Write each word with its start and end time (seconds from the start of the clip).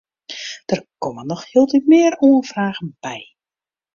Der 0.69 0.81
komme 1.03 1.23
noch 1.29 1.43
hieltyd 1.51 1.85
mear 1.91 2.13
oanfragen 2.27 2.89
by. 3.03 3.19